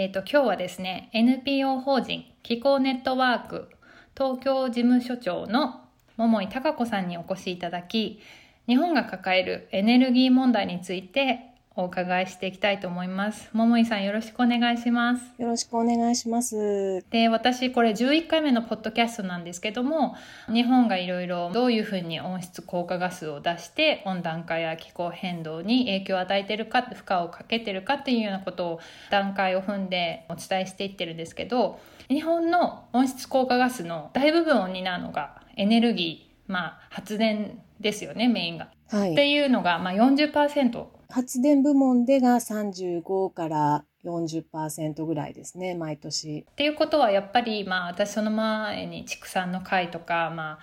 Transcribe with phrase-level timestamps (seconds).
[0.00, 3.68] えーと、今日はですね NPO 法人気候ネットワーク
[4.16, 5.80] 東京事務所長の
[6.16, 8.20] 桃井孝子さんにお越しいただき
[8.68, 11.47] 日本が抱えるエネルギー問題について
[11.78, 13.50] お伺いしていきたいと思います。
[13.52, 15.40] 桃井さんよろしくお願いします。
[15.40, 17.04] よろしくお願いします。
[17.08, 20.16] で、私これ11回目のポッドキャストなんですけども、
[20.52, 28.80] 日本がいろいろどういうふうに温室効果ガスを出して温暖化や気候変動に影響を与えてるか、負荷をかけてるかっていうようなことを
[29.12, 38.66] 段階を踏んでお伝えしていってるんですけど、日本の温室効果ガスの大部分を担うのがエネルギー、まあ発電ですよね、メインが。
[38.90, 40.97] はい、っていうのが、まあ40%。
[41.10, 46.46] 発電部門でが35から40%ぐらいですね毎年。
[46.50, 50.58] っていうことはやっぱりまあ私その前に畜産の会とかまあ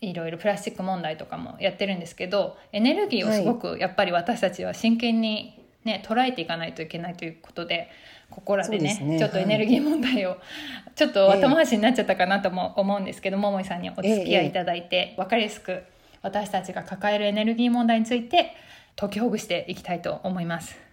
[0.00, 7.90] いろいろプラスチック問題とかもやってるんですけどエネルギーをすごくやっぱり私たちは真剣にね、捉えていかないといけないということで
[8.30, 10.38] ここらでね、ね、ちょっとエネルギー問題を、はい、
[10.94, 15.82] ちょっと後回しになっちゃったかなとも思うんですけど、えー、桃井さんにお付き合いいただいて、えー、分かりやすく
[16.22, 18.54] 私たちが抱えるエネルギー問題について
[18.96, 20.92] 解きほぐしていきたいと思います。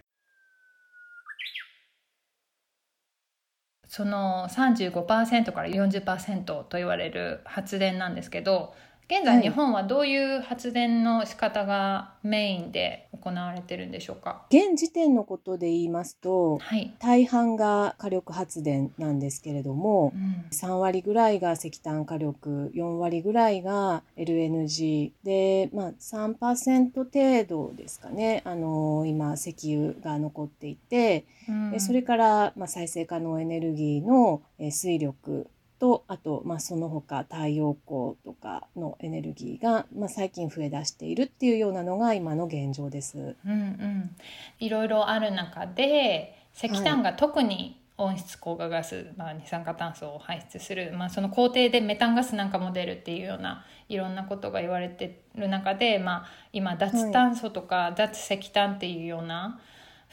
[3.86, 8.72] その35%から40%と言われる発電なんですけど
[9.10, 14.46] 現在日本はどういう発電の仕方がメインで行われてるんでしょうか？
[14.50, 28.42] 現時点のことで言いますと、はい、大半が火力発電なんですけれども、うん、3割ぐらいが石炭火力4割ぐらいが LNG で、まあ、3%程度ですかね。
[28.44, 35.48] あの今石油が残っていて、うん、それから、まあ、再生可能エネルギーの水力
[35.80, 43.36] とあと、まあ、その他太陽光とかのエネルギーが、まあ、最近増え出しているっていうようなのが今の現状です。
[43.44, 44.16] うんうん、
[44.60, 59.60] いろいろある中で石炭が特に温室効果ガス、はい、まあ、二酸化炭素を排出する、まあ、その工程でメタンガスなんかも出るっていうようないろんなことが言われてる中で、まあ、今脱炭素とか脱石炭っていうような、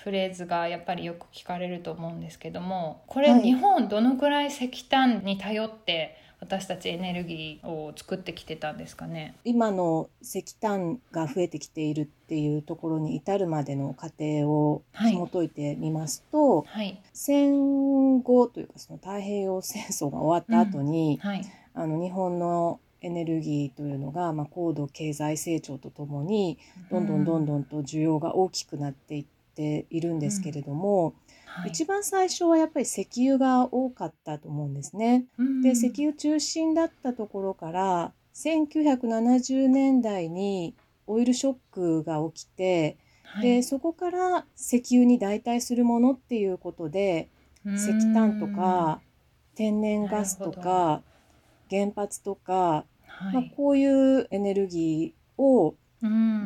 [0.08, 9.36] フレーズがやっぱりよく聞かれると思うんですけどもこれ、日本どのくらい石炭に頼って私たちエネルギーを作ってきてたんですかね？
[9.44, 21.30] 今の石炭が増えてきているっていうところに至るまでの過程を紐解いてみますと、はい、戦後というかその太平洋戦争が終わった後に、うん。
[21.30, 21.42] はい、
[21.74, 26.58] あの日本のエネルギーというのが、まあ、高度経済成長とともに
[26.90, 29.26] どんどんどんどんと需要が大きくなっていっ
[29.58, 29.58] て。
[29.58, 31.16] ているんですけれども、
[31.48, 35.26] うんはい、一番最初はやっぱり石油が多かったと思うんですね。
[35.40, 40.76] うん、で石油中心だったところから1970年代に
[41.08, 47.30] オイルショックが起きて、はい、でそこから石油に代替するものっていうことで
[47.66, 49.02] 石炭とか
[49.56, 51.02] 天然ガスとか
[51.72, 55.76] 原発とか、はい、まあ、こういうエネルギーを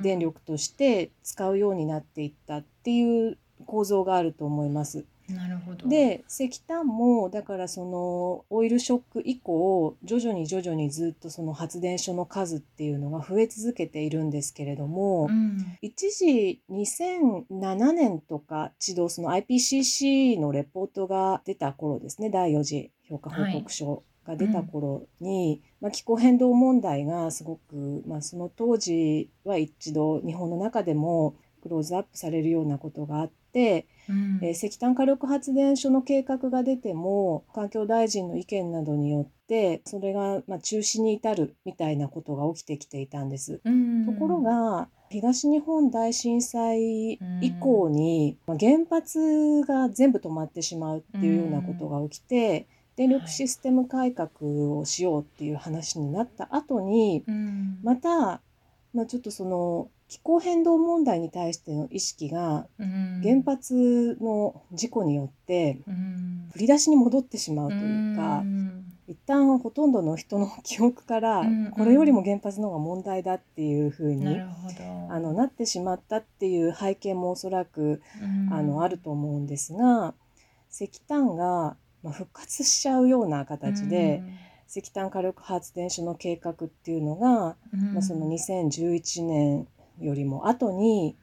[0.01, 5.06] 電力として使うようになっていったっていう構造があると思います。
[5.29, 5.88] なるほど。
[5.88, 43.61] で石炭もだからそのオイルショック以降徐々に徐々にずっとその発電所の数っていうのが増え続けているんですけれども、うん、一時2007年とか一度その IPCC のレポートが出た頃ですね第4次評価報告書が出た頃に、うん、まあ、気候変動問題がすごく、まあ、その当時は一度日本の中でもクローズアップされるようなことがあって、うん、えー、石炭火力発電所の計画が出ても環境大臣の意見などによってそれがま中止に至るみたいなことが起きてきていたんです。
[43.63, 49.19] うん、ところが東日本大震災以降に、ま原発
[49.67, 52.66] が全部止まってしまうっていうようなことが起きて、
[53.01, 54.29] 電力システム改革
[54.77, 58.41] をしようっていう話になった後に、うん、また、
[58.93, 62.67] まあ、ちょっとその気候変動問題に対しての意識が
[63.23, 65.79] 原発の事故によって
[66.53, 74.37] 振り出しに戻ってしまうというか、うん、一旦ほとんどの人の記憶からこれよりも原発の方が問題だっていうふうに
[75.09, 78.03] あのなってしまったっていう背景もおそらく
[78.51, 80.13] あのあると思うんですが
[80.69, 84.23] 石炭がまあ、復活しちゃうような形で、
[84.67, 87.57] 石炭火力発電所の計画っていうのが、
[87.93, 89.67] まあ、その2011年
[89.99, 91.17] よりも後に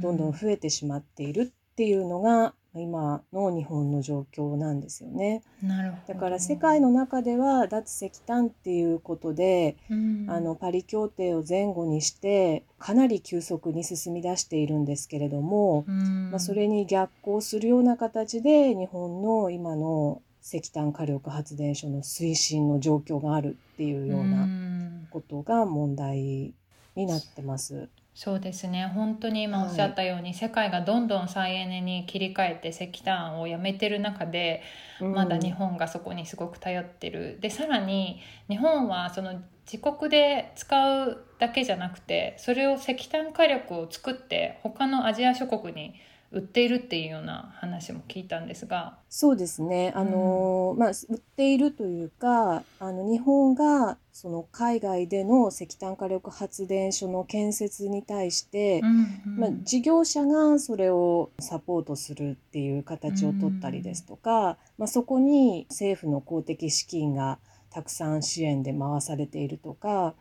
[0.00, 5.42] どんどん増えてしまっているっていうのが今の日本の状況なんですよね。
[6.08, 24.46] だから世界の中では脱石炭っていうことで、うん、あのパリ協定を前後にしてかなり急速に進み出しているんですけれども、うん、まあ、それに逆行するような形で日本の今の石炭火力発電所の推進の状況があるっていうような
[25.10, 26.52] ことが問題
[26.96, 27.88] になってます。
[28.14, 28.86] そうですね。
[28.94, 34.62] 本当に今おっしゃったように、はい、世界がどんどん再エネに切り替えて石炭をやめてる中で、
[35.00, 37.38] うん、まだ日本がそこにすごく頼ってる。
[37.40, 39.40] でさらに日本はその
[39.70, 45.94] 自国で使うだけじゃなくてそれを石炭火力を作って他のアジア諸国に
[46.34, 48.98] 売っているっていうような話も聞いたんですが。
[49.08, 49.92] そうですね。
[49.94, 67.38] あの、うん、まあ、売っているというかあの日本がその海外での石炭火力発電所の建設に対して、うんうん、まあ、事業者がそれをサポートするっていう形を取ったりですとか、うん、まあ、そこに政府の公的資金が
[67.70, 70.14] たくさん支援で回されているとか、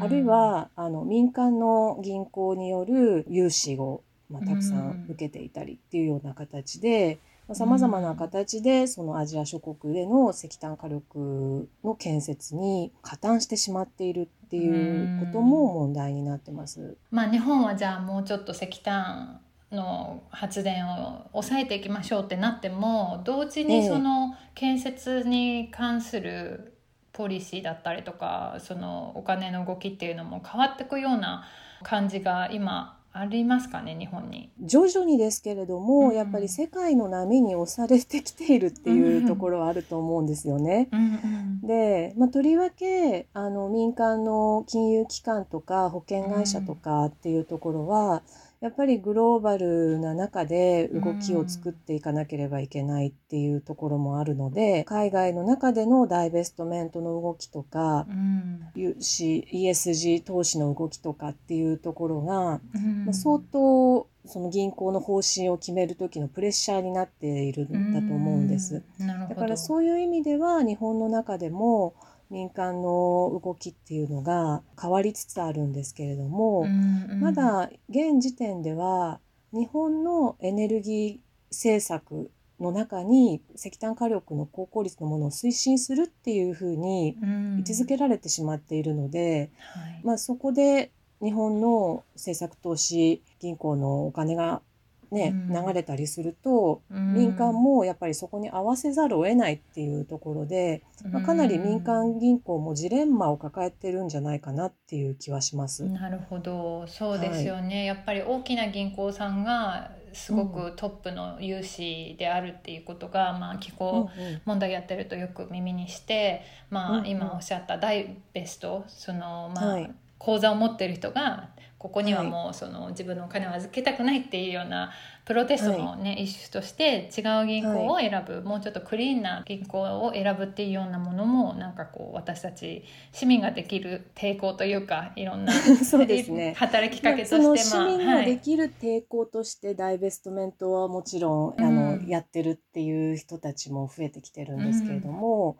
[0.00, 7.18] あるいはあの民間の銀行による融資をまあ、たくさん受けていたりっていうような形で
[7.54, 16.96] さまざ、まな形でそのアジア諸国での石炭火力の建設に加担してしまっているっていうことも問題になってます。
[17.10, 19.40] まあ、日本はじゃあもうちょっと石炭
[19.72, 26.74] の発電を抑えていきましょうってなっても同時にその建設に関する
[27.12, 31.44] ポリシーだったりとかそのお金の動きっていうのも変わっていくような
[31.82, 34.50] 感じが今ありますかね日本に。
[34.60, 40.88] 徐々にですけれども、うん、やっぱり世界の波に押されてきているっていうところはあると思うんですよね。
[40.92, 62.60] うんうん、で、まあ、とりわけあの民間の金融機関とか保険会社とかっていうところは、うんやっぱりグローバルな中で動きを作っていかなければいけないっていうところもあるので、海外の中でのダイベストメントの動きとか、うん、ESG 投資の動きとかっていうところが、
[63.04, 68.82] まあ、相当その銀行の方針を決める時のプレッシャーになっているんだと思うんです。
[69.28, 71.94] だからそういう意味では日本の中でも
[72.30, 79.20] 民間の動きっていうのが変わりつつあるんですけれども、うんうん、まだ現時点では
[79.52, 81.18] 日本のエネルギー
[81.50, 82.30] 政策
[82.60, 87.16] の中に石炭火力の高効率のものを推進するっていうふうに
[87.58, 90.90] 位置づけられてしまっているので、うんはい、まあ、そこで
[91.22, 94.60] 日本の政策投資銀行のお金が
[95.10, 105.84] ね、流れたりすると、民間もやっぱりそこに合わせざるを得ないっていうところで、まあ、かなり民間銀行もジレンマを抱えてるんじゃないかなっていう気はします。
[105.84, 106.86] なるほど。
[106.86, 114.10] そうですよね、はい、やっぱり大きな銀行さんがすごくトップの融資であるっていうことが、まあ、気候
[114.44, 119.90] 問題やってるとよく耳にして、まあ、今おっしゃった大ベストその、まあ、はい。
[120.18, 124.90] 口座を持ってる人がここにはもうその自分のお金を預けたくないっていうような
[125.24, 132.82] プロテストもね、はい、一種として違う銀行を選ぶ、はい、もうちょっとクリーンな銀行を選ぶっていうようなものもなんかこう私たち
[133.12, 135.52] 市民ができる抵抗というかいろんな
[135.84, 136.54] そうですね。
[136.56, 145.56] 働きかけとして、まあ、市民ができる抵抗としてダイベストメントはもちろん、あのやってるっていう人たちも増えてきてるんですけれども、うん、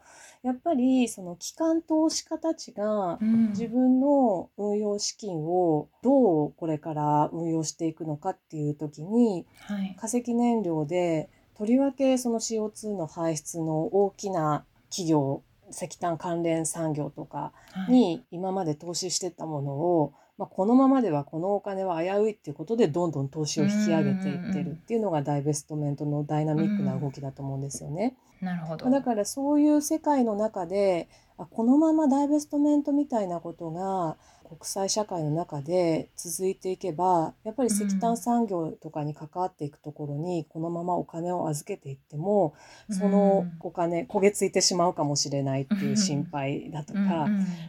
[0.49, 3.19] やっぱりその機関投資家たちが
[3.51, 17.53] 自分の運用資金をどうこれから運用していくのかっていう時にはい、化石燃料でとりわけその CO2 の排出の大きな企業石炭関連産業とか
[17.91, 28.17] に今まで投資してたものを、はい、まあ、このままではこのお金は危ういっていうことでどんどん投資を引き上げていってるっていうのがダイベストメントのダイナミックな動きだと思うんですよね。
[28.41, 28.91] なるほど。
[28.91, 34.17] だからそういう世界の中であこのままダイベストメントみたいなことが
[34.49, 42.55] 国際社会の中で続いていけばやっぱり石炭産業とかに関わっていくところにこのままお金を預けていっても
[42.91, 47.29] そのお金焦げついてしまうかもしれないっていう心配だとか、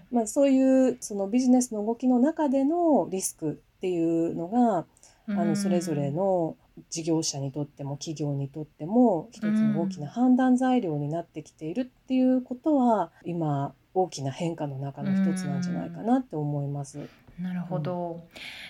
[0.10, 4.86] まあ、そういうそのビジネスの動きの中でのリスクっていうのが
[5.28, 6.56] あのそれぞれの
[6.90, 17.08] 事業者にとっても企業にとっても一つの大きな判断材料になってきているっていうことは今大きな変化の中の一つなんじゃないかなって思います。
[17.42, 18.22] なるほど、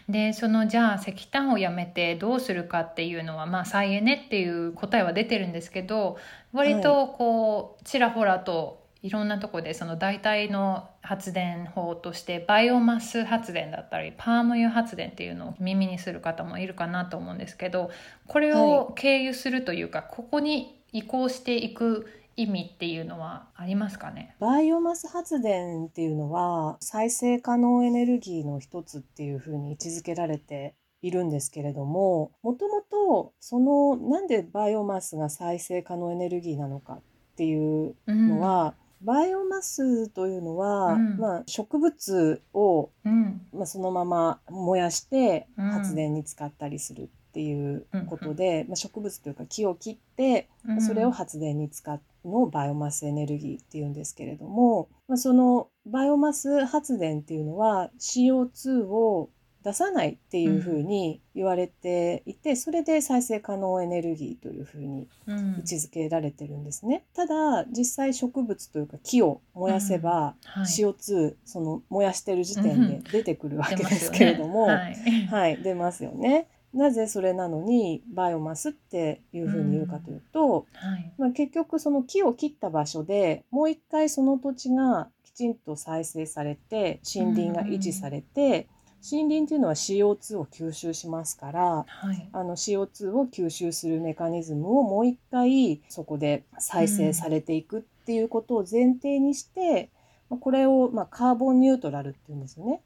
[0.07, 6.17] うん、でそのじゃあ石炭をやめてどうするかっていうのはまあ再エネっていう答えは出てるんですけど
[6.53, 17.91] 割とこう、ちらほらといろんなとこでその代替の発電法としてバイオマス発電だったりパーム油発電っていうのを耳にする方もいるかなと思うんですけど
[18.27, 24.35] これを経由するというか、はい、ここに移行していく意味っていうのはありますかね？
[24.39, 37.01] バイオマス発電っていうのは再生可能エネルギーの一つっていうふうに位置づけられているんですけれどももともとそのなんでバイオマスが再生可能エネルギーなのかっ
[37.35, 59.29] ていうのは、うん、バイオマスというのは、うん、まあ、植物を、うん、まあ、そのまま燃やして発電に使ったりするっていうことで、まあ、植物というか木を切ってそれを発電に使うのをバイオマスエネルギーっていうんですけれども、まあ、そのバイオマス発電っていうのは CO2 を
[59.69, 67.03] 出さないっていうふうに言われていて、それで再生可能エネルギーというふうに位置づけられてるんですね。
[67.13, 70.35] ただ実際植物というか木を燃やせば
[70.65, 76.47] CO2、その燃やしてる時点で出てくるわけですけれども、はい、出ますよね。
[76.73, 88.67] なぜそれなのにバイオマスっていうふうに言うかというと、うんはい、まあ、結局その木を切った場所でもう一回その土地がきちんと再生されて森林が維持されて、
[89.01, 99.89] 森林っていうのは CO2 を吸収しますから、はい、あの CO2 を吸収するメカニズムをもう一回そこで再生されていくっていうことを前提にして、
[100.29, 102.81] うん、これをまカーボンニュートラルっていうんですよね。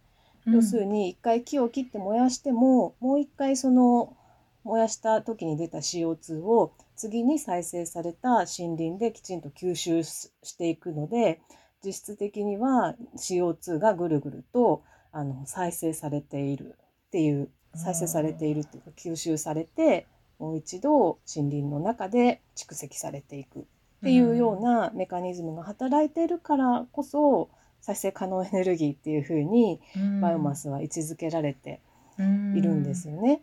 [0.46, 4.16] 要するに一回木を切って燃やしてももう一回その
[4.64, 10.28] 燃やした時に出た CO2 を次に再生された森林できちんと吸収し
[10.58, 11.42] ていくので
[11.84, 16.76] 実質的には CO2 がぐるぐるとあの再生されている
[17.08, 20.08] っていう再生されているっていうか吸収されて
[20.40, 23.64] もう一度森林の中で蓄積されていくっ
[24.04, 29.80] ていうようなメカニズムが働いているからこそ、再生可能エネルギーっていうふうに
[30.22, 31.80] バイオマスは位置づけられて
[32.18, 33.42] いるんですよね。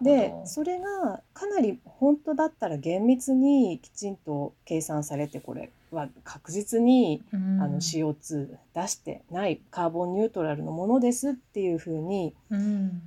[0.00, 7.36] でそれがかなり本当だったら厳密にきちんと計算されてこれは確実にあ
[7.68, 12.34] の CO2 出してないカーボンニュートラルのものですっていうふうに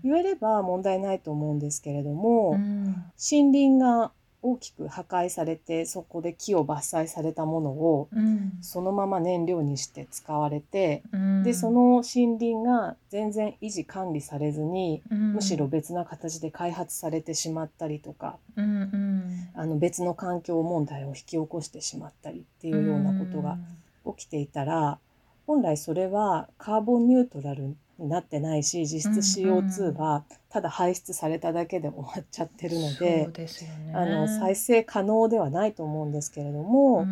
[0.03, 2.51] 言えれば問題ないと思うんですけれども
[3.31, 4.11] 森林が
[4.45, 8.09] 大きく破壊されてそこで木を伐採されたものを、
[8.61, 23.57] そのまま燃料にして使われて、うん、でその森林が全然維持管理されずに、うん、むしろ別な形で開発されてしまったりとか、うんうん、あの別の環境問題を引き起こしてしまったりっていうようなことが
[24.15, 24.99] 起きていたら、
[25.47, 37.05] 本来それはカーボンニュートラルになってないし実質 CO2 はただ排出されただけで終わっちゃってるので、ね、あの再生可能ではないと思うんですけれども、あ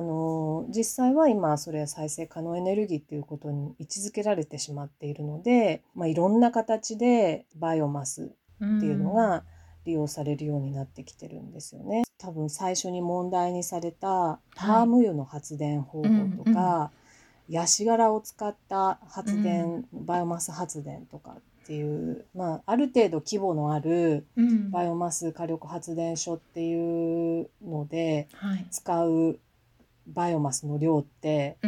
[0.00, 9.44] の実際は今それは再生可能エネルギーっていうことに位置づけられてしまっているので、まあ、いろんな形でバイオマスっていうのが
[9.84, 12.04] 利用されるようになってきてるんですよね。
[12.18, 16.08] 多分最初に問題にされたパーム油の発電方法
[16.44, 16.90] とか、
[17.48, 24.26] ヤシ殻を使った発電、うん、バイオマス発電とかっていう、まあ、ある程度規模のある
[24.70, 28.28] バイオマス火力発電所っていうので
[28.70, 29.38] 使う
[30.06, 31.58] バイオマスの量って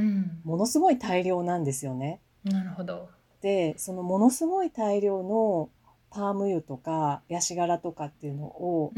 [0.44, 2.20] ものすごい大量なんですよね。
[2.44, 3.10] なるほど。
[3.42, 5.68] でそのものすごい大量の
[6.10, 8.92] パーム油とかヤシ殻とかっていうのを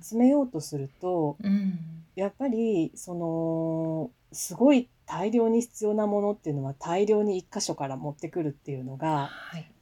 [0.00, 1.78] 集めようとすると、うん、
[2.14, 9.30] やっぱりそのすごい大量に必要なものっていうのは大量に1箇所から持ってくるっていうのが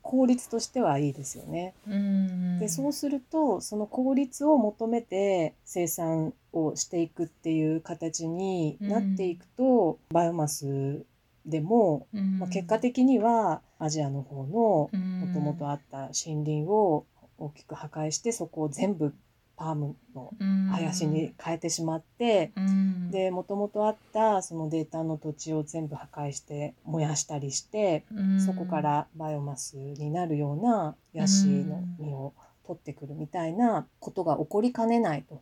[0.02, 1.74] 効率としてはいいですよね。
[2.58, 11.04] でそうするとその効率を求めて生産をしていくっていう形になっていくと、バイオマス
[11.46, 17.06] でも、まあ、結果的にはアジアの方のもともとあった森林を
[17.38, 19.14] 大きく破壊してそこを全部
[19.60, 20.32] パームの
[20.72, 32.32] 林に変えてしまって、うん、でもともとあったそのデータの土地を全部破壊して燃やしたりして、うん、そこからバイオマスになるようなヤシの実を
[32.66, 35.34] 取ってくるみたいなことが起こりかねないと。
[35.34, 35.40] うん、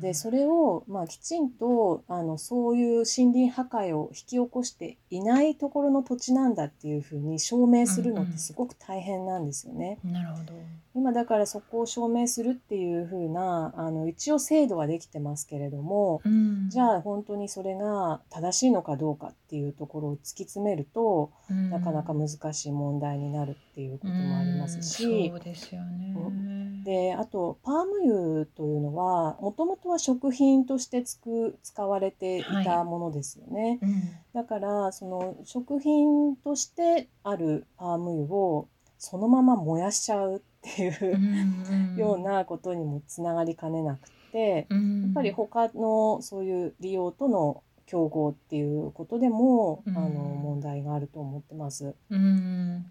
[0.00, 9.98] でそれを、まあ、きちんとあのそういう森林破壊を引き起こしていないところの土地なんだっていうふうに証明するのってすごく大変なんですよね。
[10.04, 10.52] うんうん、なるほど。
[10.94, 34.02] 今だからそこを証明するっていうふうなあの一応制度はできてますけれども、うん、じゃあ本当にそれが正しいのかどうかっていうところを突き詰めると、なかなか難しい問題になるっていうこともありますし、そうですよね、であとパーム油というのはもともとは食品としてつく使われていたものですよね、はいうん、
[34.34, 38.68] だからその食品としてあるパーム油を
[38.98, 44.76] そのまま燃やしちゃうっていうようなことにもつながりかねなくて、や
[45.10, 51.94] っぱり他のそういう利用との競合っていうことでも、うん、あの問題があると思ってます。
[52.10, 52.86] うん。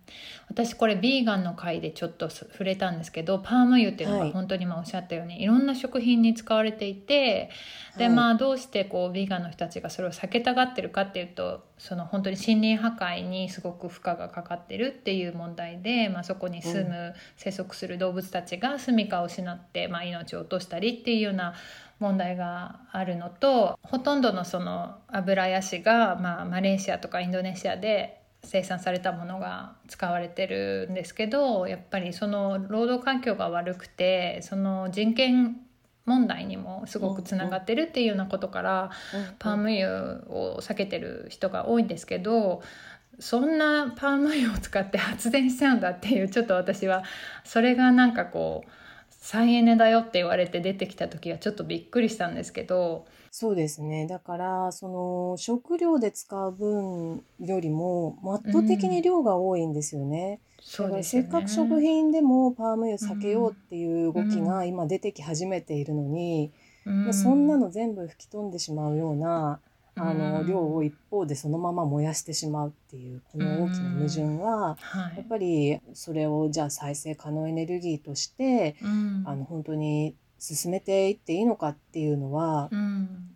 [0.50, 7.50] 私これビーガンの回でちょっと触れたんですけどパーム油っていうのが本当にまあおっしゃったように、はい、いろんな食品に使われていて
[7.98, 21.56] で、まあどうしてこうビーガンの人たちがそれを避けたがってるかっていうとその本当に森林破壊にすごく負荷がかかってるっていう問題で、まあ、そこに住む、うん、生息する動物たちが住処を失って、まあ、命を落としたりっていうような
[22.04, 35.62] 問題があるのとほとんどのその油ヤシが、まあ、マレーシアとかインドネシアで生産されたものが使われてるんですけどやっぱりその労働環境が悪くてその人権
[36.06, 38.92] 問題にもすごくつながってるっていうようなことから、
[39.40, 42.62] パーム油を避けてる人が多いんですけど
[43.20, 47.04] そんなパーム油を使って発電しちゃうんだっていうちょっと私は
[47.46, 48.70] それがなんかこう
[49.24, 53.06] 再エネだよって言われて出てきた時はちょっとびっくりしたんですけど。
[53.32, 54.06] そうですね。
[54.06, 60.42] だからその食料で使う分よりも圧倒的に量が多いんですよね。
[60.78, 66.52] うん、せっかく食品でもパーム油避けようっていう動きが今出てき始めているのに、
[66.86, 69.62] うん、そんなの全部吹き飛んでしまうような
[69.96, 74.78] あの量を一方でそのまま燃やしてしまうっていうこの大きな矛盾は、
[75.16, 78.76] やっぱりそれをじゃあ再生可能エネルギーとして、
[79.26, 82.70] あの本当に進めていっていいのかっていうのは、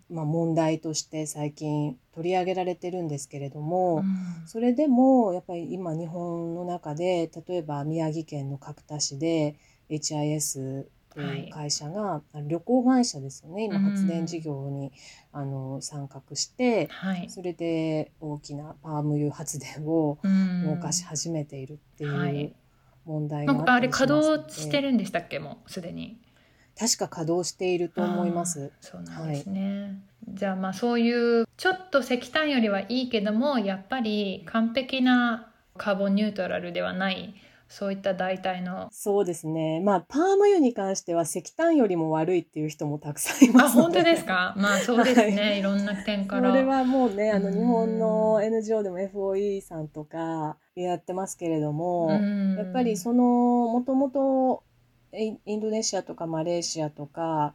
[0.09, 4.03] まあ、問題として最近取り上げられてるんですけれども、
[4.45, 9.55] それでもやっぱり今日本の中で例えば宮城県の角田市で
[9.89, 10.85] HIS
[11.21, 11.49] とい。
[11.49, 13.65] う会社が、はい、旅行会社ですよね。
[13.65, 14.91] 今発電事業に、
[15.33, 20.19] うん、あの参画して、はい、それで大きなパーム油発電を
[20.65, 22.53] 動かし始めているっていう
[23.05, 25.39] 問題があったあれ稼働してるんでしたっけ？
[25.39, 26.19] もうすでに。
[26.79, 28.71] 確か稼働していると思います。
[28.81, 29.99] そうなんですね。
[30.27, 37.33] はい、じゃあまあそういうちょっと石炭よりはいいけどもやっぱり完璧なカーボンニュートラルではない
[37.69, 38.89] そういった代替の。
[38.91, 39.81] そうですね。
[39.81, 44.53] まあパーム油に関しては石炭よりも悪いっていう人もたくさんいますあ本当ですか？
[44.57, 46.51] まあそうですね、はい、いろんな点から。
[46.51, 54.63] それはもうねあの日本の NGO でも FOE さんとかやってますけれどもやっぱりそのもともと
[55.13, 57.53] インドネシアとかマレーシアとか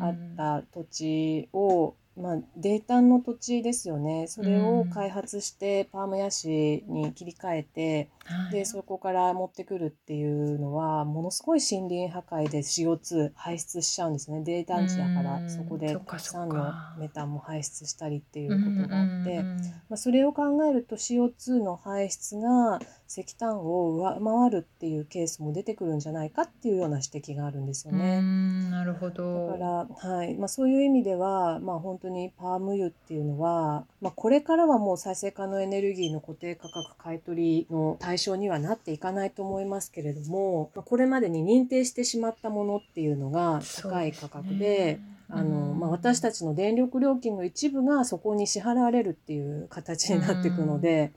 [0.00, 4.26] あった土地をまあ、データの土地ですよね。
[4.28, 8.10] それを開発してパームヤシに切り替えて、
[8.46, 14.42] うん、でそこから持ってくるっていうのはものすごい森林破壊で CO2 排出しちゃうんですね。
[14.44, 28.22] データ地だからそこでたくさんのメタンも排出したりっていうことがあって、まあ、それを考えると CO2 の排出が石炭を上回るっていうケースも出てくるんじゃないかっていうような指摘があるんですよね。
[28.70, 45.00] なるほどだから、はいまあ、そういう意味では、まあ、本当にパーム油っていうのは、まあ、これからはもう再生可能エネルギーの固定価格買取の対象にはなっていかないと思いますけれども、まあ、これまでに認定してしまったものっていうのが高い価格で。
[45.30, 51.12] あのまあ、私たちの電力料金の一部がそこに支払われるっていう形になっていくので、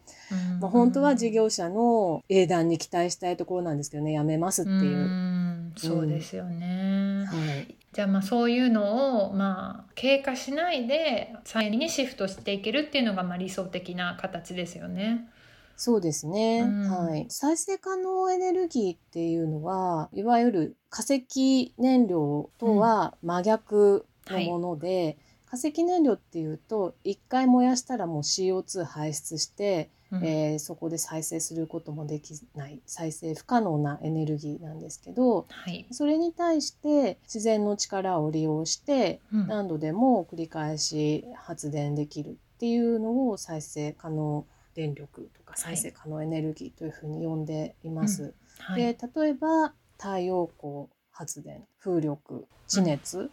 [0.61, 5.67] まあ、本当は事業者の英断に期待したいところなんですけどねやめますっていう。
[5.75, 15.27] うそうですよね、はい、じゃあまあそういうのをまあ経過しないで再にシフトしていけるっていうのがまあ理想的な形ですよね。
[15.77, 17.27] そうですね、うん、はい。
[17.29, 44.45] 再生可能エネルギーっていうのは、いわゆる化石燃料とは真逆のもので、うんはい、化石燃料っていうと、一回燃やしたらもう CO2 排出して、うん、えー、そこで再生することもできない再生不可能なエネルギーなんですけど、はい、それに対して自然の力を利用して何度でも繰り返し発電できるっていうのを再生可能
[44.77, 48.35] 電力とか再生可能エネルギーというふうに呼んでいます。
[48.59, 53.31] はい、で例えば太陽光発電風力地熱、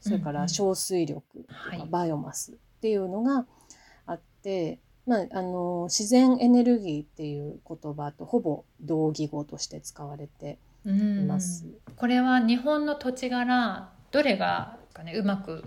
[0.00, 1.22] それから小水力
[1.72, 3.46] とかバイオマスっていうのが
[4.06, 10.90] あって、まあ、あの自然エネルギーっていう言葉とほぼ同義語として使われてい
[11.26, 11.66] ます。
[11.96, 15.64] これは日本の土地柄どれがねうまく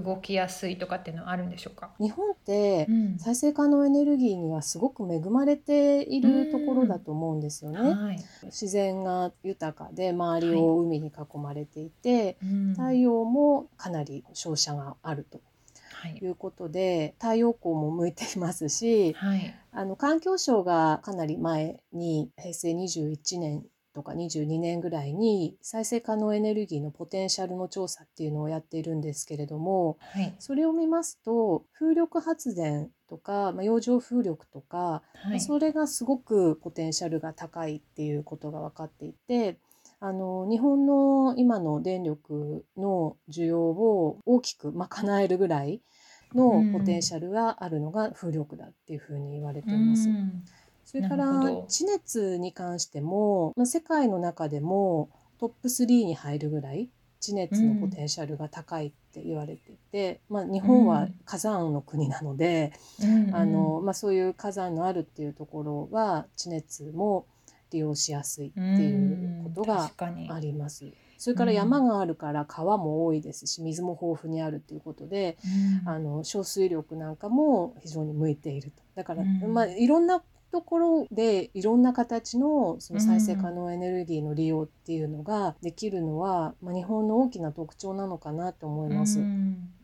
[0.00, 1.90] 動きやすいとかっていうのはあるんでしょうか？
[1.98, 7.78] 日本って再生可能エネルギーにはすごく恵まれているところだと思うんですよね。
[7.78, 15.40] はい、自然が豊かで周りを海に囲まれていて、はい、太陽もかなり照射があると。
[16.08, 16.26] い。
[16.26, 39.58] うことで、太陽光も向いていますし、はい、あの環境省がかなり前に平成21年とか22年ぐらいに再生可能エネルギーのポテンシャルの調査っていうのをやっているんですけれども、はい、それを見ますと風力発電とか、まあ、洋上風力とか、はい、それがすごくポテンシャルが高いっていうことが分かっていて。
[40.04, 45.80] あの日本の今の電力の需要を大きく賄えるぐらい
[46.34, 50.08] のポテンシャルがあるのが風力だっていうふうに言われています。
[50.92, 51.26] それから
[51.68, 67.26] 地熱に関しても、まあ、世界の中でもトップ3に入るぐらい地熱のポテンシャルが高いって言われていて、うん、まあ、日本は火山の国なので、うんあのまあ、そういう火山のあるっていうところは地熱も
[67.70, 69.90] 利用しやすいっていうことが
[70.28, 70.92] あります。
[71.16, 75.38] それから山があるから川も多いですし水も豊富にあるっていうことで、
[75.84, 78.82] うん、あの小水力なんかも非常に向いていると。
[78.96, 80.20] だから、うん、まあ、いろんな
[80.52, 89.18] ところでいろんな形のその再生可能エネルギーの利用っていうのができるのは、まあ、日本の大きな特徴なのかなと思います。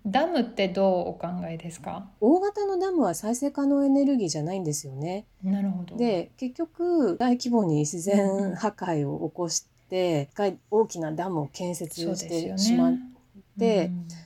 [0.06, 2.06] ダムってどうお考えですか？
[2.20, 5.24] 大型のダムは再生可能エネルギーじゃないんですよね。
[5.42, 5.96] なるほど。
[5.96, 10.28] で結局大規模に自然破壊を起こして、
[10.70, 12.92] 大きなダムを建設してしま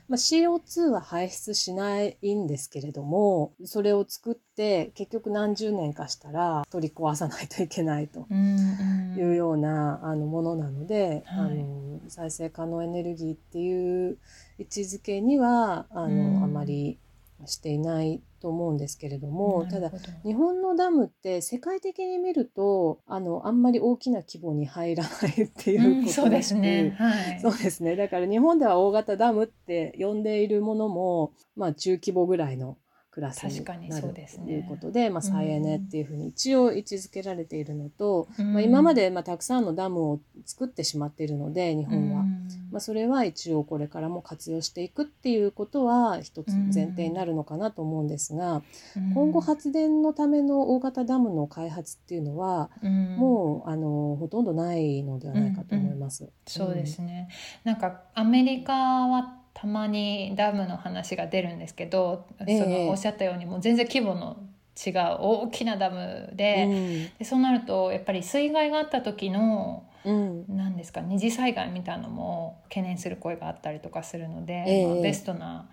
[0.08, 14.18] まあ、CO2 は排出しないんですけれどもそれを作って結局何十年かしたら取り壊さないといけないというようなあのものなので、あの再生可能エネルギーっていう
[14.58, 16.98] 位置づけにはあの、あまり
[17.46, 19.92] していないと思うんですけれどもただ
[20.24, 27.94] 日本のダムって世界的に見るとあのあんまり大きな規模に入らないっていうことらしく、うん、そうですね、はい、そうですね。
[27.94, 32.76] だから日本では大型ダムって呼んでいるものも、まあ、中規模ぐらいの
[33.12, 48.62] クラスになるということで、ね、まあ、再エネっていうふうに一応位置づけられているのと、うん、まあ、今までまあたくさんのダムを作ってしまっているので日本は、うん、まあ、それは一応これからも活用していくっていうことは一つ前提になるのかなと思うんですが、
[48.96, 56.30] うん、今後発電のための大型ダムの開発っていうのは、もうあのほとんどないのではないかと思います。
[56.46, 57.28] そうですね。
[57.64, 64.36] なんかアメリカはたまにダムの話が出るんですけど、えー、そのおっしゃったようにもう全然規模の
[64.74, 75.68] 違う大きなダムでうん、でそうなるとやっぱり水害があった時の何、うん、ですか二次災害みたいなのも懸念する声があったりとかするので、えー、まあ、ベストな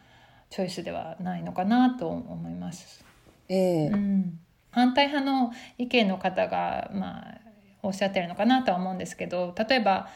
[0.50, 3.06] チョイスではないのかなと思います。
[3.48, 4.40] えー、うん、
[4.72, 7.42] 反対派の意見の方が、まあ、
[7.82, 10.10] おっしゃってるのかなとは思うんですけど例えば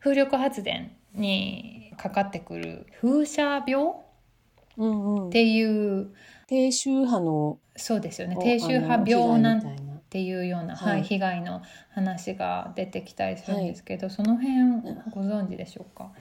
[0.00, 3.94] 風力発電にかかってくる風車病、
[4.76, 6.12] うんうん、っていう
[6.46, 8.36] 低周波のそうですよね。
[8.40, 9.62] 低周波病なん
[10.10, 16.12] ていうような、はい、被害の話が出てきたりするんですけど、はい、その辺ご存知でしょうか、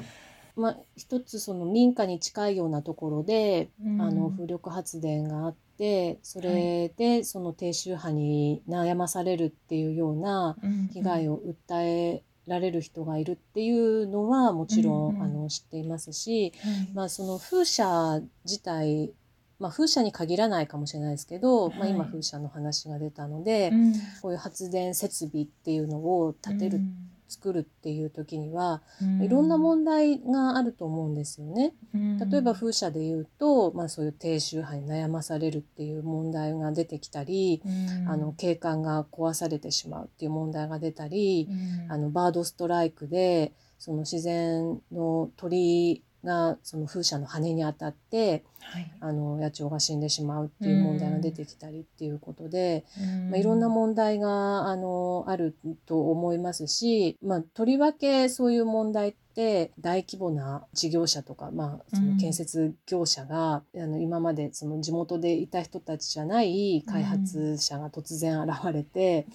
[0.56, 10.56] まあ、一つその民家に近いようなところで、うん、あの風力発電があってそれでその低周波に悩まされるっていうような
[10.94, 16.54] 被害を訴えられる人がいるっていうのはもちろん、うんうん、あの知っていますし、
[16.94, 19.12] まあ、その風車自体
[19.60, 26.96] まあ、風車に限らないかもしれないですけど、はい、まあ、今風車の話が出たので、うん、こういう発電設備っていうのを建てる、うん、
[27.32, 31.74] 作るっていう時には、うん、いろんな問題があると思うんですよね。
[31.94, 37.62] 例えば風車で言うと、まあ、そういう低周波に悩まされるっていう問題が出てきたり、
[38.08, 41.48] あの景観が壊されてしまうっていう問題が出たり、
[41.90, 52.86] あのバードストライクでその自然の鳥がその風車の羽に当たって、はい、あの野鳥が死んでしまうっていう問題が出てきたりっていうことで、
[53.30, 55.56] まあ、いろんな問題があのある
[55.86, 69.26] と思いますし、まあ、とりわけそういう問題って大規模な事業者とか、まあ、その建設業者が、うん、あの今までその地元でいた人たちじゃない開発者が突然現れて、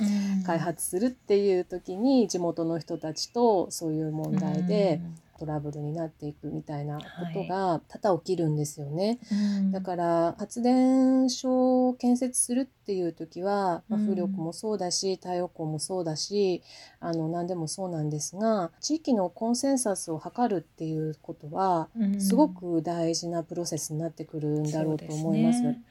[0.46, 5.00] 開発するっていう時に地元の人たちとそういう問題で。
[5.38, 9.18] トラブルになっていくみたいなことが多々起きるんですよね。
[9.30, 9.70] うん。
[9.72, 16.62] だから発電所を建設するっていう時は、まあ、風力もそうだし、太陽光もそうだし
[17.00, 22.20] あの何でもそうなんですが地域のコンセンサスを図るっていうことはうん。
[22.20, 25.60] すごく大事なプロセスになってくるんだろうと思います。
[25.60, 25.84] そうですね。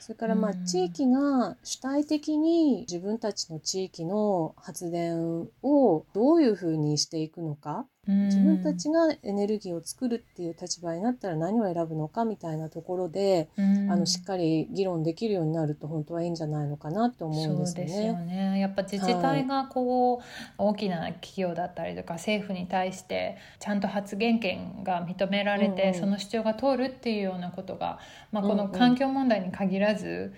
[0.00, 0.64] それからまあうん。
[0.64, 13.90] 地域が主体的に自分たちの地域の発電をどういうふうにしていくのか自分たちがエネルギーを作るっていう立場になったら何を選ぶのかみたいなところで、うん。
[13.90, 18.52] あのしっかり議論できるようになると本当はいいんじゃないのかなって思うんですよそうですよね。
[18.52, 20.24] ねやっぱ自治体がこう、
[20.56, 25.94] 大きな企業だったりとか政府に対してちゃんと発言権が認められて、うんうん。
[25.94, 27.98] その主張が通るっていうようなことが、
[28.32, 30.32] まあ、この環境問題に限らず、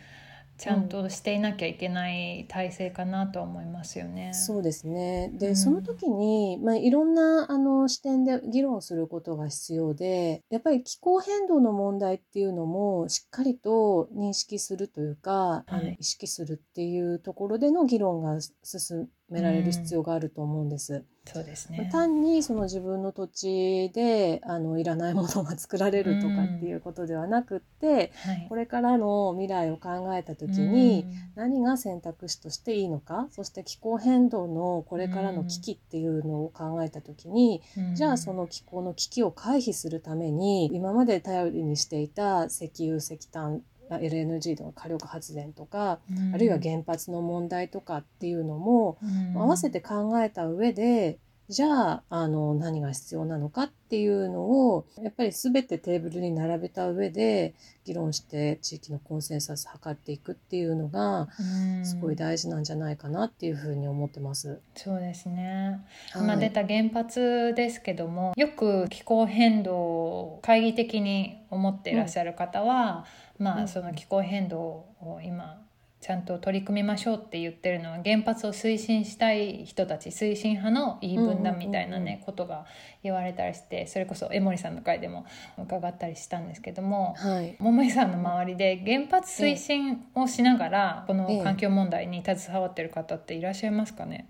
[0.62, 4.32] ちゃんとしていなきゃいけない体制かなと思いますよね。
[4.32, 5.32] そうですね。
[5.34, 5.56] で、うん。
[5.56, 15.96] その時に、まあ、いろんなあの視点で議論することが必要でやっぱり気候変動の問題っていうのもしっかりと認識するというか、あのはい。
[15.98, 21.04] 意識するっていうところでの議論が進められる必要があると思うんです。
[21.24, 21.88] そうですね。
[21.92, 28.46] 単にその自分の土地であのいらないものが作られるとかっていうことではなくって、はい。
[28.48, 31.06] これからの未来を考えた時に、
[31.36, 37.94] 何が選択肢としていいのかそして気候変動のこれからの危機っていうのを考えた時に、うん。
[37.94, 43.62] じゃあその気候の危機を回避するために今まで頼りにしていた石油石炭
[43.98, 64.60] LNG とか火力発電とか、うんあるいは原発の問題とかっていうのも、うん合わせて考えた上でじゃああの何が必要なのかっていうのをやっぱり全てテーブルに並べた上で議論して地域のコンセンサス図っていくっていうのがうんすごい大事なんじゃないかなっていうふうに思ってます。
[64.76, 65.80] そうですね。
[66.12, 73.04] はい今出た原発ですけどもよく気候変動を懐疑的に思っていらっしゃる方は、
[73.42, 73.62] まうん。
[73.64, 74.58] あその気候変動
[75.00, 75.62] を今
[76.02, 82.66] ちゃんと取り組みましょうって言ってるのは原発を推進したい人たち推進派の言い分だみたいなねことが
[83.04, 85.24] 言われたりしてそれこそ江森さんの回でも
[85.56, 87.14] 伺ったりしたんですけども。
[87.16, 91.44] はい、桃井さんの周りで原発推進をしながらこのええ。
[91.44, 94.28] 環境問題に携わってる方っていらっしゃいますかね？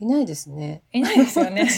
[0.00, 0.82] いないですね。
[0.92, 1.68] いないですよね。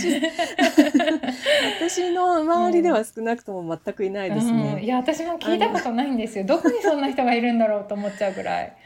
[1.80, 4.86] 私の周りでは少なくとも全くいないですうん、いね。
[4.86, 8.76] や私も聞いたことないんですよどこにそんな人がいるんだろうと思っちゃうぐらい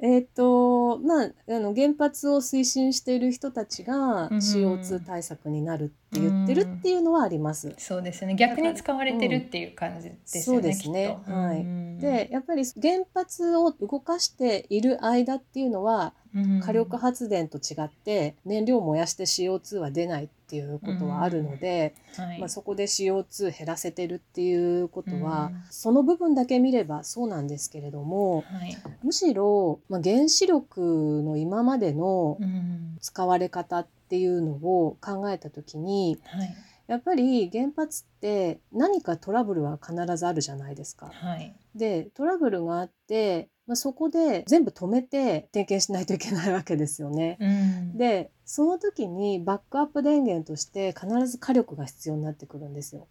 [0.00, 7.74] えっ、とまああの原発を推進している人たちがうん CO2 対策になるって言ってるっていうのはあります。
[7.78, 8.34] そうですね。
[8.36, 11.18] 逆に使われてるっていう感じですよね、そうですね。
[11.26, 11.60] はい。
[11.60, 11.98] うん。
[11.98, 16.60] でやっぱり原発を動かしている間っていうのはうん。
[16.60, 22.38] 火力発電と違って燃料を燃やして CO2 は出ないっていうことはあるので、はい。
[22.40, 25.62] まあ、そこで CO2 減らせてるっていうことは、うん。
[25.70, 28.76] その部分だけ見ればそうなんですけれどもはい。
[29.02, 32.98] むしろ、まあ、原子力の今までのうん。
[33.00, 36.54] 使われ方ってっていうのを考えた時にはい。
[36.86, 41.10] やっぱり原発って何かトラブルは必ずあるじゃないですか。
[41.12, 47.36] はいでトラブルがあって、まあ、そこで全部止めて点検しないといけないわけですよね。
[47.40, 53.08] うんでその時にバックアップ電源として必ず火力が必要になってくるんですよ。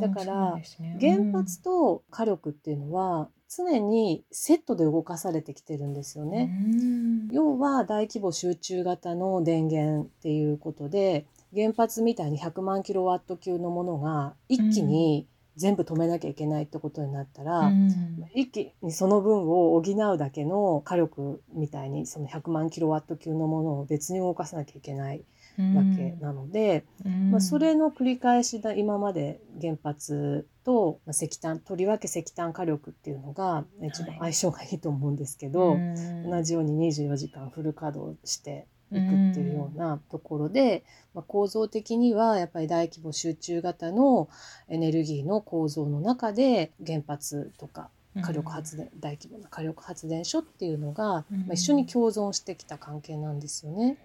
[0.00, 6.50] だからそうですね原発と火力っていうのは常にセットで動かされてきてるんですようんね。
[6.52, 15.26] うん要は大規模集中型の電源っていうことで原発みたいに100万キロワット級のものが一気に
[15.58, 18.24] 全部止めなきゃいけないってことになったら、うん。
[18.32, 25.24] 一気にその分を補うだけの火力みたいにその100万キロワット級のものを別に動かさなきゃいけない
[25.58, 27.32] わけなので、うん。
[27.32, 36.30] まあ、それの繰り返しだ今まで原発とまあ石炭とりわけ石炭火力っていうのが一番相性がいいと思うんですけど、うん。
[36.30, 44.28] 同じように24時間フル稼働していくっていうようなところで、まあ、構造的にはやっぱり大規模集中型の
[44.68, 47.90] エネルギーの構造の中で原発とか
[48.22, 51.38] 火力発電、大規模な火力発電所っていうのが、うん。
[51.40, 53.96] まあ、一緒に共存してきた関係なんですよね。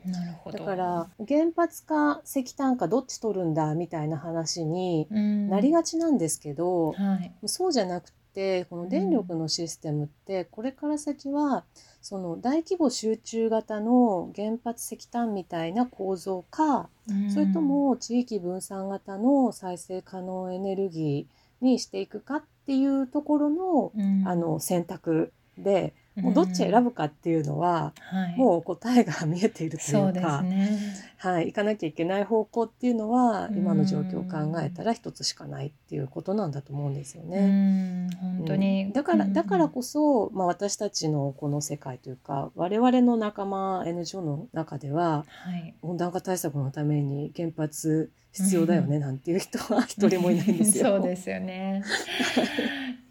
[0.51, 5.49] だから原発か石炭かどっち取るんだみたいな話にうん。
[5.49, 7.31] なりがちなんですけど、はい。
[7.45, 11.63] そうじゃなくてこの電力のシステムってこれから先は
[12.03, 16.89] その大規模集中型の原発石炭みたいな構造か、
[17.33, 24.27] それとも地域分散型の再生可能エネルギーにしていくかっていうところの,、うん。
[24.27, 30.79] あの選択でもうどっち選ぶかっていうのは、はい、もう答えが見えているというかすね。
[31.17, 38.07] はい、行かなきゃいけない方向っていうのはうん今の状況を考えたら一つしかないっていうことなんだと思うんですようね。
[38.07, 50.87] ん本当に、うんだからうんだからこそ、まあ、私たちのこの世界というか我々の仲間 NGO の中でははい、温暖化対策のために原発必要だよね なんていう人は一人もいないんですよ。
[50.87, 51.83] そうですよね。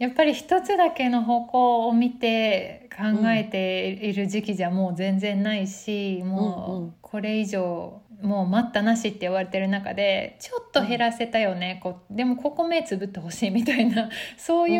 [0.03, 14.11] やっぱり一つだけの方向を見て考えている時期じゃもう全然ないし、うんうもんうこれ以上もう待ったなしって言われてる中でちょっと減らせたよね、こうでもここ目つぶってほしいみたいな。
[14.37, 14.77] そうい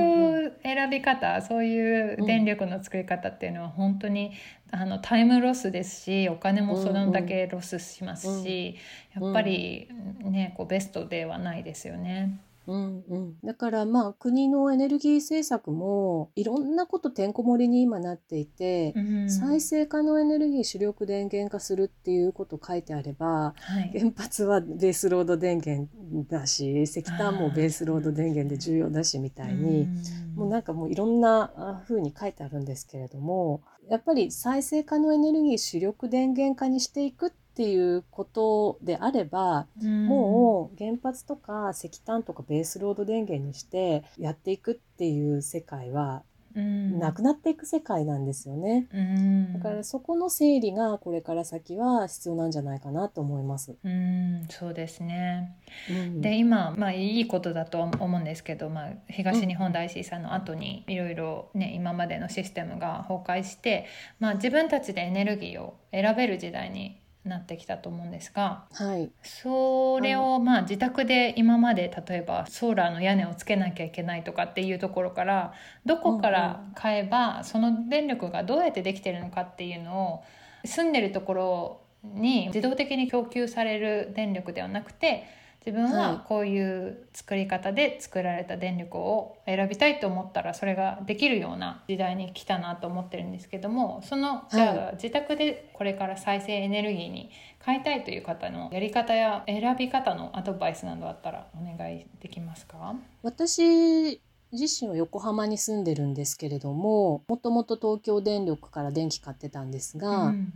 [0.47, 4.33] う選び方、そういう電力の作り方っていうのは本当に
[4.73, 8.77] あのタイムロスですしお金もそのだけロスしますし、
[9.17, 9.25] うん。
[9.25, 9.89] やっぱり
[10.25, 12.41] ねこうベストではないですよね。
[12.67, 23.99] うんうん、だからまあ国のエネルギー政策もいろんなことてんこ盛りに今なっていて、うん再生可能エネルギー主力電源化するっていうこと書いてあればはい。
[23.99, 25.89] 原発はベースロード電源
[26.29, 29.89] だし石炭もベースロード電源で重要だしみたいに。
[30.35, 31.13] もうなんかもういろん。
[31.21, 46.23] なあ風に書いてあるんですけれどもやっぱり再生可能エネルギー主力電源化にしていくっていうことであれば、もう原発とか石炭とかベースロード電源にしてやっていくっていう世界は
[46.55, 48.87] うんなくなっていく世界なんですよね。
[48.93, 53.75] うんだからそこの整理がこれから先は必要なんじゃないかなと思います。
[53.83, 55.57] うんそうですね。
[55.91, 63.87] うんで今、まあ、いいことだと思うんですけど、まあ、東日本大震災の後にいろいろね今までのシステムが崩壊して、
[64.21, 75.53] まあ、自分たちでエネルギーを選べる時代になってきたと思うんですがはい、それをまあ自宅で今まで例えばソーラーの屋根をつけなきゃいけないとかっていうところから
[75.87, 80.25] どこから買えばその電力がどうやってできてるのかっていうのを
[80.65, 85.25] 住んでるところに自動的に供給される電力ではなくて
[85.65, 97.31] 自分はこういう作り方で作られた電力を選びたいと思ったらそれができるような時代に来たなと思ってるんですけどもそのじゃあ自宅でこれから再生エネルギーに
[97.65, 102.97] 変えたいという方のやり方や選び方のアドバイスなどあったらお願いできますか？
[103.23, 104.21] 私
[104.51, 110.53] 自身は横浜に住んでるんですけれどももともと東京電力から電気買ってたんですが、うん。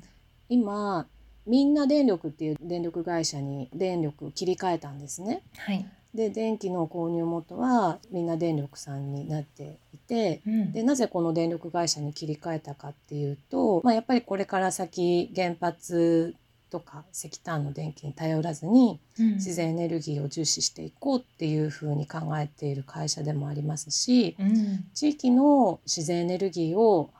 [0.48, 1.06] 今
[1.46, 5.42] みんな電力っていう電力会社に電力を切り替えたんですね。
[5.56, 10.72] はい、で電気の購入元はみんな電力さんになっていてうん。
[10.72, 16.34] でなぜこの電力会社に切り替えたかっていうと、まあ、やっぱりこれから先原発
[16.68, 19.34] とか石炭の電気に頼らずにうん。
[19.34, 24.84] 自然エネルギーを重視していこうっていうふうに考えている会社でもありますしうん。
[24.94, 27.10] 地域の自然エネルギーを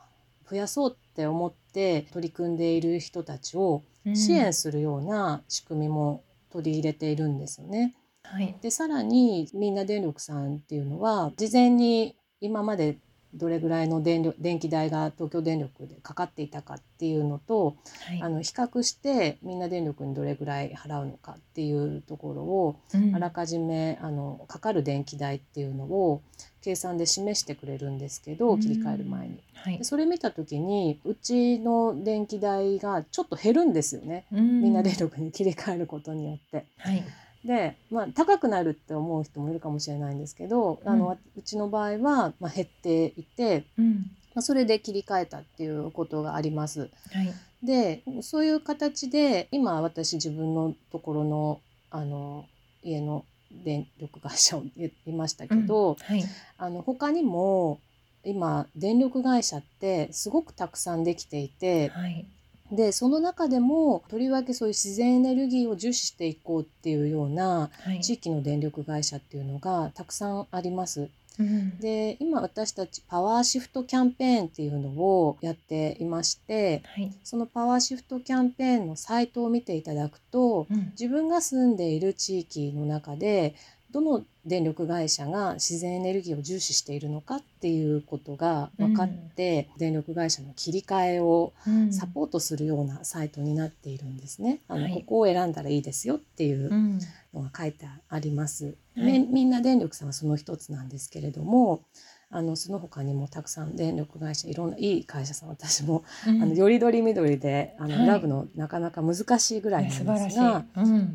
[0.49, 3.83] 増やそうって思って取り組んでいる人たちを
[4.15, 7.95] 支援するような仕組みも取り入れているんですよね。
[8.23, 12.99] はいでさらにみんな電力さんっていうのは事前に今まで
[13.35, 18.23] どれぐらいの電力電気代が東京電力でかかっていたかっていうのとはい。
[18.23, 23.15] あの比較してみんな電力にどれぐらい払うのかっていうところをうん。
[23.15, 26.23] あらかじめあのかかる電気代っていうのを
[26.63, 29.43] 計算で示してくれるんですけど切り替える前に。
[29.55, 29.79] はい。
[29.79, 34.27] でそれ見た時にうちの電気代がちょっと減るんですよね。
[34.31, 36.67] みみんな電力に切り替えることによって。
[36.79, 37.05] はい
[37.47, 44.11] で、まあ、高くなるって思う人もいるかもしれないんですけど、あのうちの場合は、まあ、減っていて、うん。
[44.35, 46.91] まあ、それで切り替えたっていうことがあります。
[47.13, 47.33] はい。
[47.63, 52.45] でそういう形で今私自分のところのあの
[52.83, 56.23] 家の電力会社を言いましたけど、はい。
[56.59, 57.81] あの他にも
[58.25, 62.27] 今電力会社ってすごくたくさんできていてはい
[62.73, 68.01] でその中でもとりわけそういう自然エネルギーを重視していこうっていうようなはい。
[68.01, 71.09] 地域の電力会社っていうのがたくさんあります。
[71.39, 77.13] うんで今私たちパワーシフトキャンペーンっていうのをやっていましてはい。
[77.25, 80.91] そのパワーシフトキャンペーンのサイトを見ていただくとうん。
[80.99, 83.55] 自分が住んでいる地域の中で
[83.97, 91.93] どの電力会社が自然エネルギーを重視しているのかっていうことが分かって、電力会社の切り替えをうん。
[91.93, 94.61] サポートするようなサイトになっているんですね。
[94.69, 94.93] あのはい。
[94.93, 96.99] ここを選んだらいいですよっていううん。
[97.33, 98.77] のが書いてあります。
[98.97, 99.19] はい。
[99.21, 101.81] みみんな電力さんはその一つなんですけれども
[102.29, 110.65] あのその他にもたくさん電力会社いろんないい会社さん私も、うん、あのよりどりみどりであの、選ぶのなかなか難しいぐらいなんですが、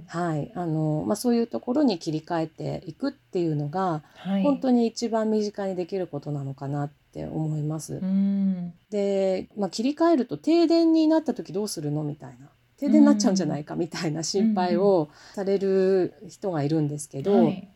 [0.08, 0.52] はい。
[0.56, 7.95] あのまあ、そういうところに切り替えていくっていうのが、はい、本当に一番身近にできることなのかなって思います。
[7.95, 12.47] うん、で、まあ、切り替えると停電になった時どうするのみたいな。
[12.78, 17.68] 停電になっちゃうんじゃないかみたいな心配をされる人がいるんですけど、はい、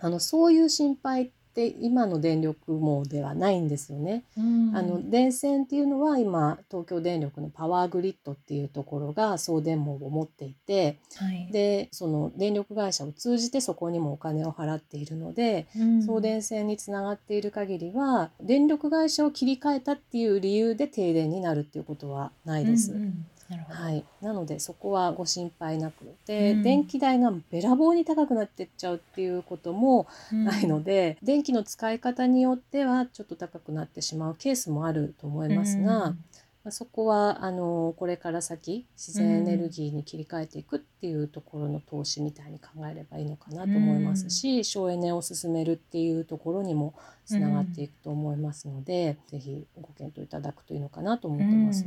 [0.00, 4.22] あのそういう心配って今の電力網ではないんですよね。
[4.38, 22.92] うん、あの電線っていうのは今東京電力のパワーグリッドっていうところが送電網を持っていて、はい、でその電力会社を通じてそこにもお金を払っているので、うん、送電線につながっている限りは電力会社を切り替えたっていう理由で停電になるっていうことはないです。
[22.92, 23.26] うんうん
[23.56, 36.18] はい、なのでそこはご心配なくで、うん、電気代がべらぼうに高くなってっちゃうっていうこともないので、うん、電気の使い方によってはちょっと高くなってしまうケースもあると思いますが、うん
[36.64, 46.94] まあ、そこはあのこれから先自然エネルギーに切り替えていくっていうところの投資みたいに考えればいいのかなと思いますし、省エネを進めるっていうところにも
[47.24, 51.86] つながっていくと思いますので、うん、ぜひご検討いただくといいのかなと思ってます。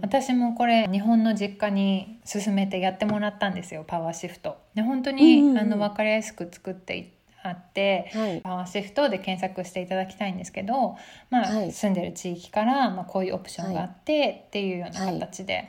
[0.00, 4.58] 私もこれ日本の実家に進めてやってもらったんですよパワーシフト。
[4.74, 7.13] で本当に、うんうん、あの分かりやすく作って
[7.44, 10.96] あって、はい、パワーシフトで検索していただきたいんですけど、
[11.28, 15.68] まあ、はい、住んでる地域から、まあ、こういうオプションがあって、っていうような形で、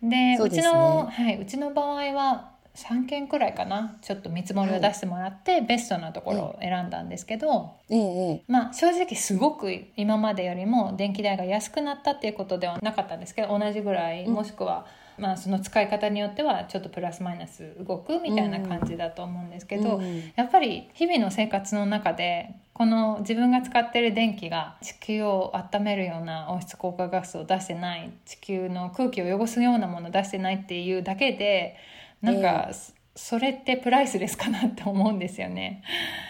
[0.00, 3.96] でうちの、はい、うちの場合は3件くらいかな。
[4.02, 14.86] ちょっと見積もりを出してもらって、はい、ベストなところを選んだんですけど、ええまあ、正直すごく今までよりも電気代が安くなったっていうことではなかったんですけど同じぐらい、もしくは、
[15.18, 31.76] まあ、その使い方によってはちょっとプラスマイナス動くみたいな感じだと思うんですけど、うん、やっぱり日々の生活の中でこの自分が使ってる電気が地球を温めるような温室効果ガスを出してない地球の空気を汚すようなものを出してないっていうだけで
[32.20, 35.82] なんか、えー、それってプライスレスかなって思うんですよね。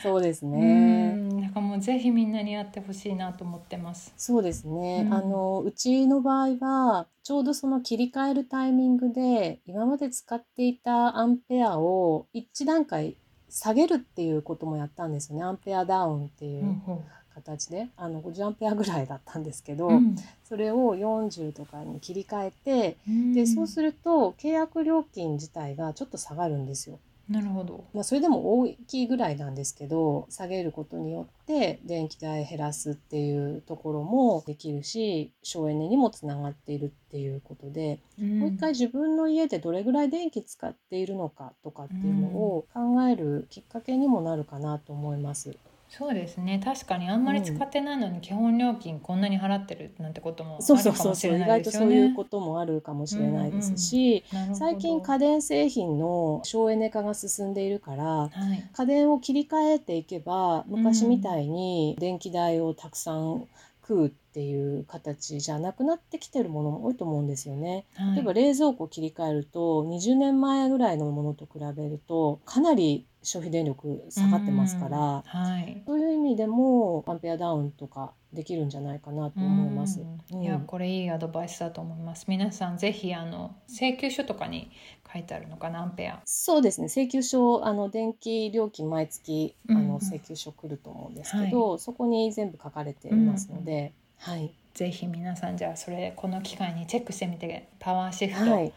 [0.03, 1.14] そうですね。
[1.14, 4.14] なんかもうぜひみんなにやってほしいなと思ってます。
[4.16, 5.03] そうですね。
[5.07, 13.16] うん、あのうちの場合はちょうどその切り替えるタイミングで今まで使っていたアンペアを一段階
[13.49, 15.45] 下げるっていうこともやったんですよね。
[15.45, 16.62] アンペアダウンっていう。
[16.62, 17.05] うんうん
[17.37, 26.99] 形であの50アンペアぐらいだったんですけど、うん、それを40とかに切り替えて、うん、でそうすると契約料金自体がちょっと下がるんですよ。
[27.28, 45.57] なるほど、まあ、それでも大きいぐらいなんですけど下げることによって電気代減らすっていうところもできるし省エネにもつながっているっていうことで、うん、もう一回自分の家でどれぐらい電気使っているのかとかっていうのを考えるきっかけにもなるかなと思います。
[45.89, 46.61] そうですね。
[46.62, 50.97] 確かにあんまり使ってないのに基本料金こんなに払ってるなんてこともあるかもしれないですよね。
[50.97, 63.47] そうそうそう意外とそういうこともあるかもしれないですし、うんうん、最近家電製品の省エネ化が進んでいるから、はい、家電を切り替えていけば昔みたいに電気代をたくさん
[63.87, 67.87] 食うっていう形じゃなくなってきてるものも多いと思うんですよね。
[67.95, 80.03] はい、例えば冷蔵庫を切り替えると20年前ぐらいのものと比べるとかなり消費電力下がってますから、はい、そういう意味でもアンペアダウンとかできるんじゃないかなと思います。
[80.32, 82.26] うん、いやこれいいアドバイスだと思います。
[82.28, 84.70] 皆さんぜひあの請求書とかに
[85.12, 86.20] 書いてあるのかなアンペア。
[86.26, 94.52] そうですね請求書あの電気料金毎月あの請求書来ると思うんですけど、はい、そこに全部書かれていますので、うん、はい。
[94.74, 98.72] ぜひ皆さんじゃあそれこの機会にチェックしてみてパワーシフト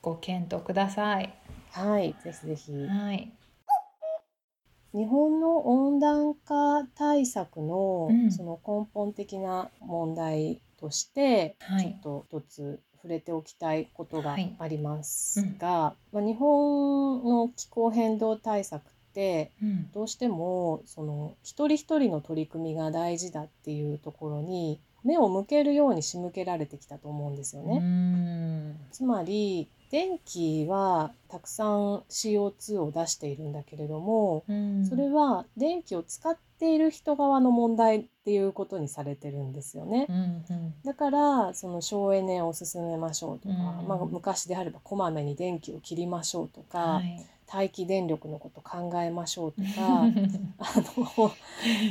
[0.00, 1.34] ご検討ください。
[1.72, 2.86] はい、ぜひぜひ。
[2.86, 3.32] はい。
[4.94, 19.52] 日本の温暖化対策のその根本的な問題として、ちょっと一つ触れておきたいことがありますが、ま日本の気候変動対策って
[19.92, 28.76] どうしてもその一人一人の取り組みが大事だっていうところに目を向けるように仕向けられてきたと思うんですよね。
[28.92, 40.06] つまり電気はたくさん CO2 を出しているんだけれども、うん、それは電気を使っている人側の問題っていうことにされてるんですよね。
[40.08, 50.04] うんうん、だからその省エネを進めましょうとか、うん、まあ、昔であればこまめに電気を切りましょうとか、はい、待機電力のこと考えましょうとか
[50.58, 50.72] あ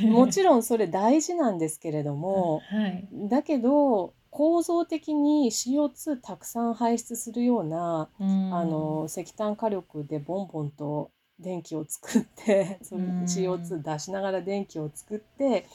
[0.04, 11.10] のもちろんそれ大事なんですけれども、はい、だけど構造的に CO2 たくさん排出するような、うん、あの石炭火力でボンボンと
[11.42, 15.66] 電気を作ってそれ CO2 出しながら電気を作って、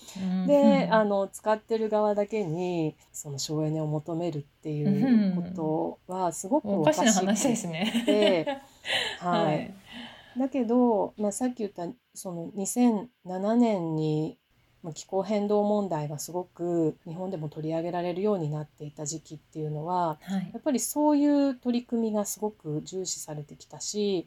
[0.47, 8.63] であの使ってる側だけにその省エネを求めるっていうことはすごくおかしい話ですね。
[9.19, 9.73] はい、はい、
[10.37, 14.37] だけど、まあ、さっき言ったその2007年に
[14.93, 24.25] 気候変動問題がすごく日本でも取り上げられるようになっていた時期っていうのは、はい、やっぱりそういう取り組みがすごく重視されてきたし、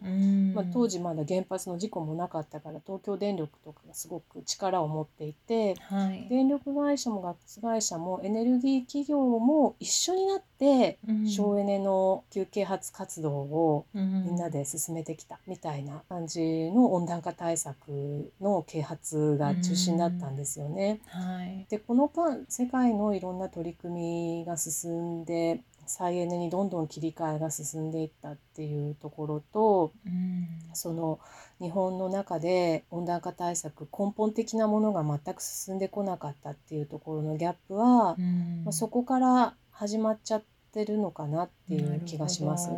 [0.55, 21.01] まあ、当時まだ原発の事故もなかったから東京電力とかがすごく力を持っていて、はい、電力会社もガス会社もエネルギー企業も一緒になって省エネの休憩発活動をみんなで進めてきたみたいな感じの温暖化対策の啓発が中心だったんですよね。
[21.09, 31.19] はい、でこの間世界のいろんな取り組みが進んで再エネにどんどん切り替えが進んでいったっていうところと、うん、その
[31.61, 42.69] 日本の中で温暖化対策根本的なものが全く進んでこなかったっていうところのギャップは、うん、まあ、そこから始まっちゃってるのかなっていう気がします。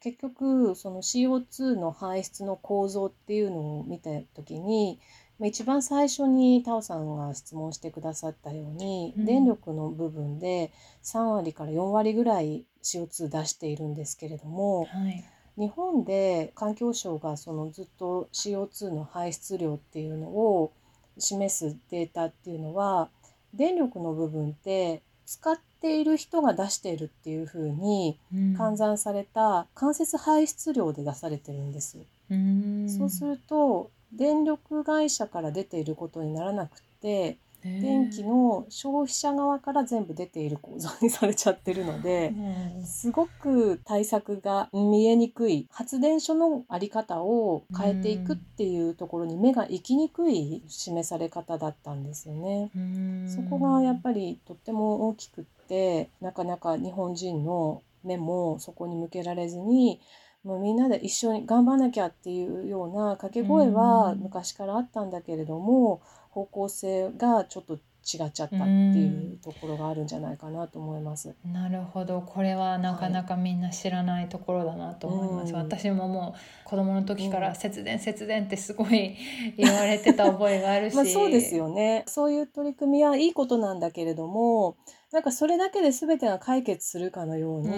[0.00, 4.98] 結局その CO2 の排出の構造っていうのを見た時に
[5.40, 10.72] 一番最初にタオさんが質問してくださったように、うん、電力の部分で
[11.04, 15.24] 3割から4割ぐらい CO2 出しているんですけれども、はい、
[15.56, 20.72] 日本で環境省がそのずっと CO2 の排出量っていうのを
[21.16, 23.08] 示すデータっていうのは
[23.54, 31.98] 電力の部分って使っている人が出しているっていうふうに換算された間接排出量で出されてるんです。
[32.30, 42.32] うん、そうすると電力会社から出ていることにならなくて電気の消費者側から全部出ている構造にされちゃってるので、
[42.84, 52.70] すごく対策が見えにくい発電所の在り方を変えていくっていうところに目が行きにくい示され方だったんですよね。
[53.28, 60.00] そこがやっぱりとっても大きくってなかなか日本人の目もそこに向けられずに
[60.42, 66.00] もうみんなで一緒に頑張らなきゃっていうような掛け声は昔からあったんだけれども、
[66.30, 71.34] 方向性がちょっと違っちゃったっていうところがあるんじゃないかなと思います。
[71.44, 75.52] なるほどこれはなかなかみんな知らないところだなと思います。
[75.52, 79.16] はい、私ももう子供の時から節電、節電ってすごい
[79.58, 80.96] 言われてた覚えがあるし。
[80.96, 82.04] まあそうですよね。
[82.06, 84.76] そういう取り組みはいいことなんだけれども
[85.12, 87.68] なんかそれだけで全てが解決するかのように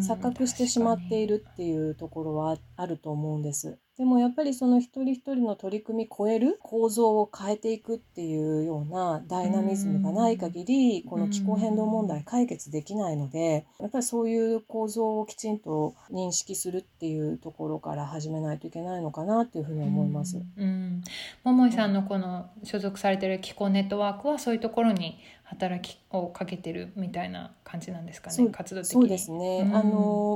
[0.00, 3.78] 錯覚してしまっているっていうところはあると思うんです。
[3.98, 20.40] でもやっぱりその一人一人の取り組み超える構造を変えていくっていうようなダイナミズムがない限りこの気候変動問題解決できないのでやっぱりそういう構造をきちんと認識するっていうところから始めないといけないのかなっていうふうに思います。
[20.56, 21.02] うん、
[21.42, 25.18] 桃井さんのこの所属されてる気候ネットワークはそういうところに
[25.48, 28.92] 働きをかけてるみたいな感じなんですかね活動的に。
[28.92, 29.90] そうですね、うん、あの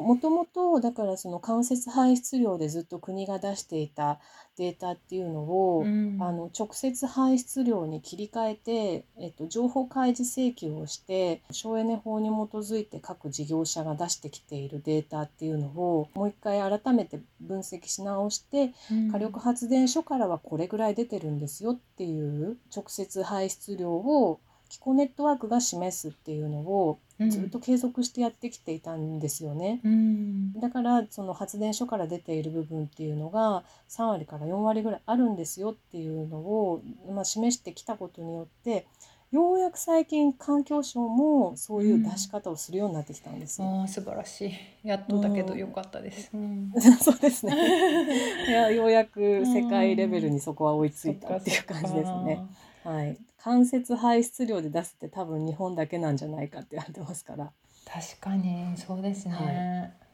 [0.06, 4.20] もともとだからその間接排出量でずっと国が出していた
[4.56, 24.40] データっていうのを、うん、あの直接排出量に切り替えて、えっと、情報開示請求をして省エネ法に基づいて各事業者が出してきているデータっていうのをもう一回改めて分析し直して、うん、火力発電所からはこれぐらい出てるんですよっていう直接排出量を
[24.72, 26.98] 気候ネットワークが示すっていうのを
[27.28, 29.82] ずっと継続してやってきていたんですよね。
[29.84, 38.86] うん、だからその発電所から出ている部分っていうのが3割から4割ぐらいあるんですよっていうのを、まあ、示してきたことによって
[39.30, 43.68] ようやく最近環境省もそういう出し方をするようになってきたんですよ。
[43.68, 44.88] うん、素晴らしい。
[44.88, 46.30] やっとだけどよかったです。
[46.32, 47.52] うん、 そうですね。
[48.48, 52.40] いやようやく世界レベルにそこは追いついたっていう感じですね。
[52.84, 53.18] はい。
[53.38, 57.52] 間接排出量で出すって多分日本だけなんじゃないかって言われてますから。
[57.84, 59.34] 確かにそうですね、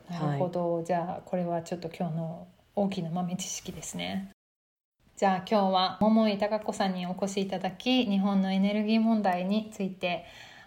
[0.09, 4.31] はい、なるほど、はい、じゃあこれはちょっと今日の大きな豆知識ですね。
[5.17, 10.25] じゃあ今日は桃井貴子さんにお越しいただき日本のエネルギー問題について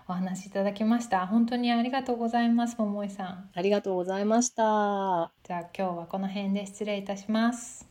[0.07, 1.25] お話しいただきました。
[1.25, 3.49] 本当にありがとうございます桃井さん。
[3.53, 5.31] ありがとうございました。
[5.43, 7.90] じゃあ今日はこの辺で失礼いたします